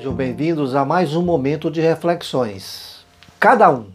Sejam 0.00 0.14
bem-vindos 0.14 0.74
a 0.74 0.82
mais 0.82 1.14
um 1.14 1.20
momento 1.20 1.70
de 1.70 1.78
reflexões. 1.78 3.04
Cada 3.38 3.70
um. 3.70 3.88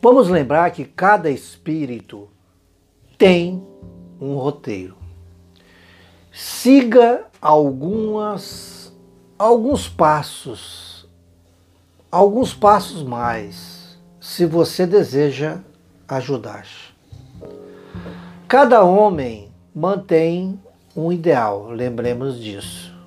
Vamos 0.00 0.26
lembrar 0.30 0.70
que 0.70 0.86
cada 0.86 1.28
espírito 1.28 2.30
tem 3.18 3.62
um 4.18 4.36
roteiro. 4.36 4.96
Siga 6.32 7.26
algumas 7.42 8.90
alguns 9.38 9.86
passos, 9.86 11.06
alguns 12.10 12.54
passos 12.54 13.02
mais, 13.02 13.98
se 14.18 14.46
você 14.46 14.86
deseja 14.86 15.58
ajudar. 16.08 16.66
Cada 18.48 18.82
homem 18.82 19.52
mantém 19.74 20.58
um 20.96 21.12
ideal, 21.12 21.68
lembremos 21.68 22.40
disso 22.40 23.01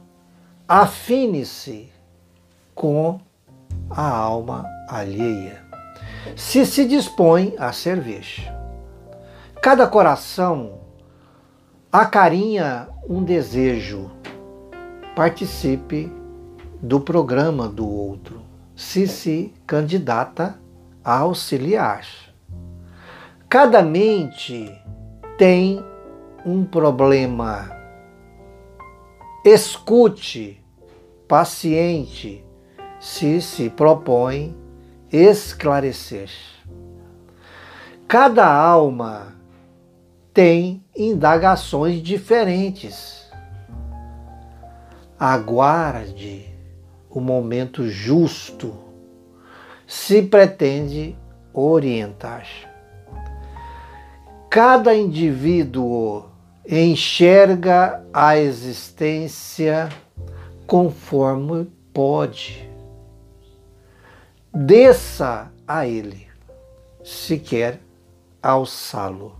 afine-se 0.67 1.91
com 2.73 3.19
a 3.87 4.09
alma 4.09 4.65
alheia, 4.89 5.63
se 6.35 6.65
se 6.65 6.85
dispõe 6.85 7.53
a 7.59 7.71
servir. 7.71 8.51
Cada 9.61 9.85
coração 9.85 10.79
acarinha 11.91 12.89
um 13.07 13.23
desejo, 13.23 14.09
participe 15.15 16.11
do 16.81 16.99
programa 16.99 17.67
do 17.67 17.87
outro, 17.87 18.41
se 18.75 19.07
se 19.07 19.53
candidata 19.67 20.59
a 21.03 21.19
auxiliar. 21.19 22.05
Cada 23.47 23.83
mente 23.83 24.75
tem 25.37 25.85
um 26.43 26.65
problema 26.65 27.75
Escute, 29.47 30.64
paciente, 31.27 32.43
se 32.99 33.41
se 33.41 33.69
propõe 33.69 34.55
esclarecer. 35.11 36.29
Cada 38.07 38.45
alma 38.45 39.35
tem 40.33 40.83
indagações 40.95 42.01
diferentes. 42.01 43.25
Aguarde 45.19 46.45
o 47.09 47.19
momento 47.21 47.87
justo 47.87 48.75
se 49.87 50.21
pretende 50.21 51.17
orientar. 51.53 52.45
Cada 54.49 54.93
indivíduo 54.93 56.25
enxerga 56.67 58.03
a 58.13 58.37
existência 58.37 59.89
conforme 60.67 61.71
pode. 61.93 62.69
Desça 64.53 65.51
a 65.67 65.87
ele, 65.87 66.27
se 67.03 67.37
quer 67.37 67.79
alçá-lo. 68.41 69.35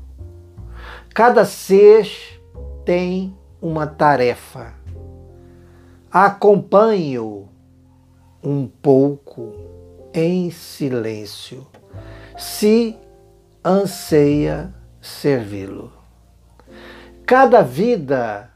Cada 1.13 1.45
ser 1.45 2.41
tem 2.83 3.35
uma 3.61 3.87
tarefa. 3.87 4.73
Acompanhe-o 6.11 7.47
um 8.43 8.67
pouco 8.67 9.53
em 10.13 10.51
silêncio, 10.51 11.65
se 12.37 12.95
anseia 13.63 14.73
servi-lo. 15.01 15.91
Cada 17.25 17.61
vida 17.61 18.51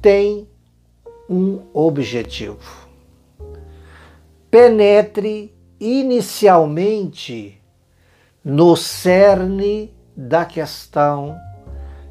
tem 0.00 0.48
um 1.28 1.60
objetivo. 1.72 2.88
Penetre 4.50 5.54
inicialmente 5.80 7.60
no 8.44 8.76
cerne 8.76 9.94
da 10.16 10.44
questão, 10.44 11.36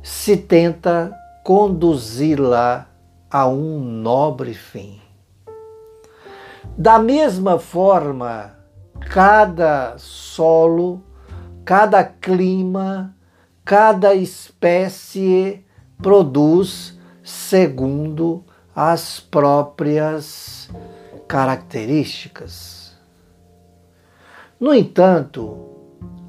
se 0.02 0.36
tenta 0.36 1.16
conduzi-la 1.44 2.88
a 3.30 3.48
um 3.48 3.80
nobre 3.80 4.54
fim. 4.54 5.00
Da 6.78 7.00
mesma 7.00 7.60
forma, 7.60 8.56
cada 9.00 9.96
solo, 9.98 11.04
cada 11.64 12.04
clima, 12.04 13.16
cada 13.64 14.14
espécie 14.16 15.66
produz 16.02 17.00
segundo 17.24 18.44
as 18.76 19.20
próprias 19.20 20.70
características. 21.28 22.96
No 24.60 24.74
entanto, 24.74 25.58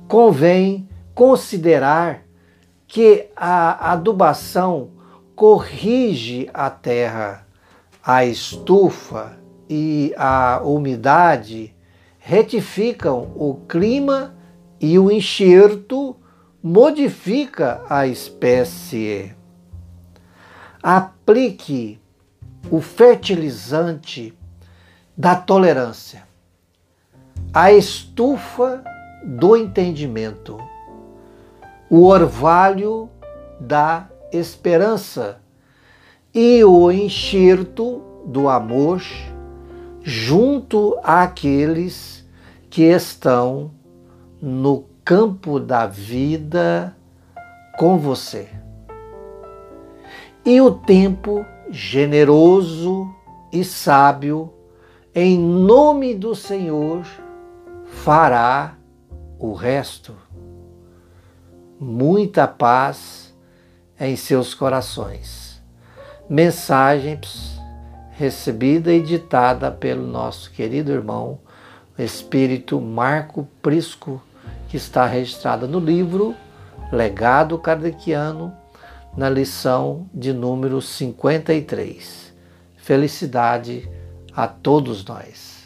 convém 0.08 0.88
considerar 1.14 2.22
que 2.86 3.28
a 3.36 3.92
adubação 3.92 4.90
corrige 5.34 6.48
a 6.52 6.68
terra, 6.68 7.46
a 8.04 8.24
estufa 8.24 9.38
e 9.68 10.12
a 10.16 10.60
umidade 10.62 11.74
retificam 12.18 13.32
o 13.34 13.54
clima 13.68 14.34
e 14.80 14.98
o 14.98 15.10
enxerto 15.10 16.16
modifica 16.62 17.82
a 17.88 18.06
espécie. 18.06 19.34
Aplique 20.82 22.01
o 22.72 22.80
fertilizante 22.80 24.32
da 25.14 25.36
tolerância, 25.36 26.22
a 27.52 27.70
estufa 27.70 28.82
do 29.22 29.54
entendimento, 29.54 30.56
o 31.90 32.06
orvalho 32.06 33.10
da 33.60 34.08
esperança 34.32 35.38
e 36.32 36.64
o 36.64 36.90
enxerto 36.90 38.02
do 38.24 38.48
amor 38.48 39.02
junto 40.02 40.98
àqueles 41.04 42.26
que 42.70 42.84
estão 42.84 43.70
no 44.40 44.86
campo 45.04 45.60
da 45.60 45.86
vida 45.86 46.96
com 47.78 47.98
você. 47.98 48.48
E 50.42 50.58
o 50.58 50.70
tempo 50.70 51.44
generoso 51.72 53.10
e 53.50 53.64
sábio, 53.64 54.52
em 55.14 55.38
nome 55.38 56.14
do 56.14 56.34
Senhor, 56.34 57.06
fará 57.86 58.76
o 59.38 59.54
resto. 59.54 60.14
Muita 61.80 62.46
paz 62.46 63.34
em 63.98 64.14
seus 64.16 64.52
corações. 64.52 65.62
Mensagens 66.28 67.58
recebida 68.12 68.92
e 68.92 69.02
ditada 69.02 69.70
pelo 69.70 70.06
nosso 70.06 70.52
querido 70.52 70.92
irmão, 70.92 71.40
Espírito 71.98 72.80
Marco 72.80 73.48
Prisco 73.62 74.22
que 74.68 74.76
está 74.76 75.06
registrada 75.06 75.66
no 75.66 75.78
livro 75.78 76.34
Legado 76.90 77.58
Kardeciano, 77.58 78.52
na 79.16 79.28
lição 79.28 80.08
de 80.12 80.32
número 80.32 80.80
53. 80.80 82.32
Felicidade 82.76 83.88
a 84.34 84.48
todos 84.48 85.04
nós. 85.04 85.61